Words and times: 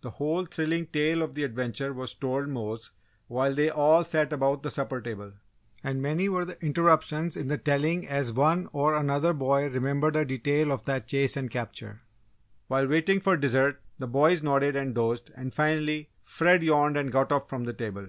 The 0.00 0.10
whole 0.10 0.44
thrilling 0.44 0.86
tale 0.86 1.22
of 1.22 1.34
the 1.34 1.44
adventure 1.44 1.92
was 1.92 2.12
told 2.12 2.48
Mose 2.48 2.90
while 3.28 3.54
they 3.54 3.70
all 3.70 4.02
sat 4.02 4.32
about 4.32 4.64
the 4.64 4.72
supper 4.72 5.00
table, 5.00 5.34
and 5.84 6.02
many 6.02 6.28
were 6.28 6.44
the 6.44 6.60
interruptions 6.60 7.36
in 7.36 7.46
the 7.46 7.58
telling 7.58 8.04
as 8.04 8.32
one 8.32 8.68
or 8.72 8.96
another 8.96 9.32
boy 9.32 9.68
remembered 9.68 10.16
a 10.16 10.24
detail 10.24 10.72
of 10.72 10.84
that 10.86 11.06
chase 11.06 11.36
and 11.36 11.48
capture. 11.52 12.00
While 12.66 12.88
waiting 12.88 13.20
for 13.20 13.36
dessert, 13.36 13.80
the 14.00 14.08
boys 14.08 14.42
nodded 14.42 14.74
and 14.74 14.96
dozed, 14.96 15.30
and 15.36 15.54
finally, 15.54 16.10
Fred 16.24 16.64
yawned 16.64 16.96
and 16.96 17.12
got 17.12 17.30
up 17.30 17.48
from 17.48 17.62
the 17.62 17.72
table. 17.72 18.08